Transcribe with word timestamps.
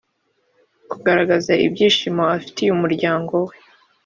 -kugaragaza 0.83 1.53
ibyishimo 1.65 2.23
afitiye 2.37 2.69
umuryango 2.77 3.33
we 3.47 3.55